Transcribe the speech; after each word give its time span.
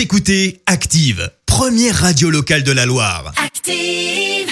Vous 0.00 0.04
écoutez 0.04 0.62
Active, 0.64 1.30
première 1.44 1.94
radio 1.94 2.30
locale 2.30 2.62
de 2.62 2.72
la 2.72 2.86
Loire. 2.86 3.34
Active. 3.36 4.48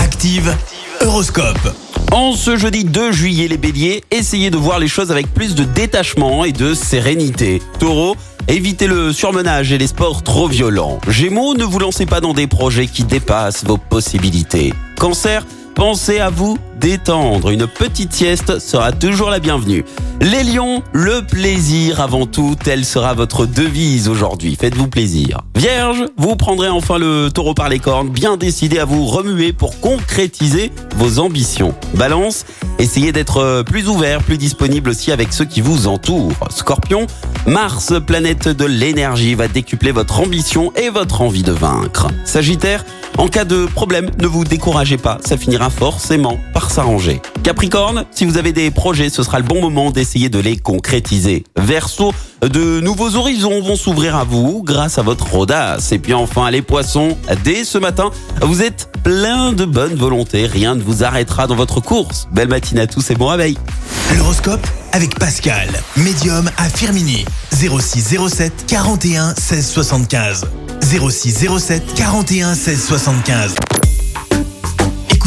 Active, 0.00 0.52
Horoscope. 1.00 1.76
En 2.10 2.34
ce 2.34 2.56
jeudi 2.56 2.84
2 2.84 3.12
juillet, 3.12 3.46
les 3.46 3.56
béliers, 3.56 4.02
essayez 4.10 4.50
de 4.50 4.56
voir 4.56 4.80
les 4.80 4.88
choses 4.88 5.12
avec 5.12 5.32
plus 5.32 5.54
de 5.54 5.62
détachement 5.62 6.44
et 6.44 6.50
de 6.50 6.74
sérénité. 6.74 7.62
Taureau, 7.78 8.16
évitez 8.48 8.88
le 8.88 9.12
surmenage 9.12 9.70
et 9.70 9.78
les 9.78 9.86
sports 9.86 10.24
trop 10.24 10.48
violents. 10.48 10.98
Gémeaux, 11.06 11.54
ne 11.54 11.62
vous 11.62 11.78
lancez 11.78 12.04
pas 12.04 12.20
dans 12.20 12.34
des 12.34 12.48
projets 12.48 12.88
qui 12.88 13.04
dépassent 13.04 13.62
vos 13.64 13.78
possibilités. 13.78 14.74
Cancer, 14.98 15.46
pensez 15.78 16.18
à 16.18 16.28
vous 16.28 16.58
détendre. 16.80 17.50
Une 17.50 17.68
petite 17.68 18.12
sieste 18.12 18.58
sera 18.58 18.90
toujours 18.90 19.30
la 19.30 19.38
bienvenue. 19.38 19.84
Les 20.20 20.42
lions, 20.42 20.82
le 20.92 21.24
plaisir 21.24 22.00
avant 22.00 22.26
tout, 22.26 22.56
telle 22.60 22.84
sera 22.84 23.14
votre 23.14 23.46
devise 23.46 24.08
aujourd'hui. 24.08 24.56
Faites-vous 24.56 24.88
plaisir. 24.88 25.42
Vierge, 25.54 26.04
vous 26.16 26.34
prendrez 26.34 26.68
enfin 26.68 26.98
le 26.98 27.28
taureau 27.32 27.54
par 27.54 27.68
les 27.68 27.78
cornes, 27.78 28.08
bien 28.08 28.36
décidé 28.36 28.80
à 28.80 28.84
vous 28.84 29.06
remuer 29.06 29.52
pour 29.52 29.78
concrétiser 29.78 30.72
vos 30.96 31.20
ambitions. 31.20 31.72
Balance, 31.94 32.44
essayez 32.80 33.12
d'être 33.12 33.62
plus 33.62 33.88
ouvert, 33.88 34.24
plus 34.24 34.38
disponible 34.38 34.90
aussi 34.90 35.12
avec 35.12 35.32
ceux 35.32 35.44
qui 35.44 35.60
vous 35.60 35.86
entourent. 35.86 36.32
Scorpion, 36.50 37.06
Mars, 37.46 37.94
planète 38.04 38.48
de 38.48 38.64
l'énergie, 38.64 39.34
va 39.34 39.48
décupler 39.48 39.92
votre 39.92 40.20
ambition 40.20 40.72
et 40.74 40.90
votre 40.90 41.22
envie 41.22 41.42
de 41.42 41.52
vaincre. 41.52 42.08
Sagittaire, 42.24 42.84
en 43.16 43.28
cas 43.28 43.44
de 43.44 43.66
problème, 43.66 44.10
ne 44.20 44.26
vous 44.26 44.44
découragez 44.44 44.98
pas, 44.98 45.18
ça 45.24 45.36
finira 45.36 45.70
forcément 45.70 46.38
par 46.52 46.70
s'arranger. 46.70 47.20
Capricorne, 47.48 48.04
si 48.10 48.26
vous 48.26 48.36
avez 48.36 48.52
des 48.52 48.70
projets, 48.70 49.08
ce 49.08 49.22
sera 49.22 49.38
le 49.38 49.44
bon 49.46 49.62
moment 49.62 49.90
d'essayer 49.90 50.28
de 50.28 50.38
les 50.38 50.58
concrétiser. 50.58 51.44
Verseau, 51.56 52.12
de 52.42 52.80
nouveaux 52.80 53.16
horizons 53.16 53.62
vont 53.62 53.74
s'ouvrir 53.74 54.16
à 54.16 54.24
vous 54.24 54.62
grâce 54.62 54.98
à 54.98 55.02
votre 55.02 55.34
audace. 55.34 55.90
Et 55.92 55.98
puis 55.98 56.12
enfin, 56.12 56.50
les 56.50 56.60
poissons, 56.60 57.16
dès 57.44 57.64
ce 57.64 57.78
matin, 57.78 58.10
vous 58.42 58.60
êtes 58.60 58.90
plein 59.02 59.54
de 59.54 59.64
bonne 59.64 59.94
volonté, 59.94 60.44
rien 60.44 60.74
ne 60.74 60.82
vous 60.82 61.04
arrêtera 61.04 61.46
dans 61.46 61.56
votre 61.56 61.80
course. 61.80 62.28
Belle 62.32 62.48
matinée 62.48 62.82
à 62.82 62.86
tous 62.86 63.10
et 63.10 63.14
bon 63.14 63.28
réveil. 63.28 63.56
L'horoscope 64.18 64.66
avec 64.92 65.18
Pascal, 65.18 65.70
médium 65.96 66.50
à 66.58 66.68
Firmini. 66.68 67.24
06 67.54 68.18
07 68.28 68.66
41 68.66 69.34
16 69.34 69.66
75. 69.66 70.44
06 70.82 71.48
07 71.58 71.94
41 71.94 72.54
16 72.54 72.84
75. 72.84 73.54